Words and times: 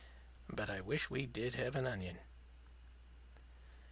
But 0.49 0.67
I 0.67 0.81
wish 0.81 1.11
we 1.11 1.27
did 1.27 1.53
have 1.53 1.75
an 1.75 1.85
onion." 1.85 2.17